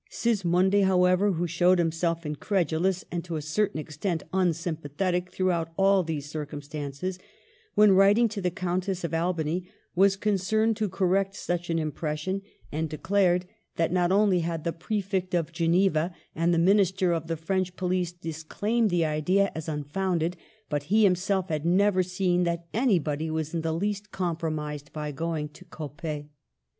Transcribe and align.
Sismondi, 0.09 0.81
however, 0.83 1.33
who 1.33 1.45
showed 1.45 1.77
himself 1.77 2.25
incredulous, 2.25 3.05
and 3.11 3.23
to 3.23 3.35
a 3.35 3.41
certain 3.43 3.79
extent 3.79 4.23
unsympathiz 4.33 5.13
ing 5.13 5.25
throughout 5.29 5.71
all 5.77 6.01
these 6.01 6.27
circumstances, 6.27 7.19
when 7.75 7.91
writing 7.91 8.27
to 8.27 8.41
the 8.41 8.49
Countess 8.49 9.03
of 9.03 9.13
Albany, 9.13 9.69
was 9.95 10.15
concerned 10.15 10.75
to 10.77 10.89
correct 10.89 11.35
such 11.35 11.69
an 11.69 11.77
impression, 11.77 12.41
and 12.71 12.89
declared 12.89 13.43
that 13.75 13.91
Digitized 13.91 13.93
by 13.93 13.93
VjOOQIC 13.93 13.93
168 13.93 13.93
MADAME 13.93 13.93
DE 13.93 13.93
STA&VS 13.93 13.93
not 13.93 14.11
only 14.23 14.39
had 14.39 14.63
the 14.63 14.73
Prefect 14.73 15.33
of 15.35 15.51
Geneva 15.51 16.15
and 16.33 16.51
the 16.51 16.57
Min 16.57 16.79
ister 16.79 17.11
of 17.13 17.27
the 17.27 17.37
French 17.37 17.75
Police 17.75 18.11
disclaimed 18.11 18.89
the 18.89 19.05
idea 19.05 19.51
as 19.53 19.69
unfounded, 19.69 20.35
but 20.67 20.81
he 20.85 21.03
himself 21.03 21.49
had 21.49 21.63
never 21.63 22.01
seen 22.01 22.43
that 22.45 22.65
anybody 22.73 23.29
was 23.29 23.53
in 23.53 23.61
the 23.61 23.71
least 23.71 24.09
compromised 24.11 24.91
by 24.91 25.11
going 25.11 25.47
to 25.49 25.63
Coppet. 25.65 26.25